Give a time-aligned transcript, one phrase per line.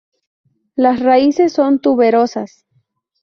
[0.75, 2.65] Las raíces son tuberosas.